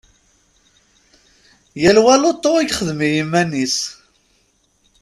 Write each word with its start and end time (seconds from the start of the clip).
Yal 1.81 1.97
wa 2.05 2.15
lutu 2.21 2.51
i 2.57 2.61
yexdem 2.63 2.99
i 3.07 3.09
yiman-is. 3.15 3.77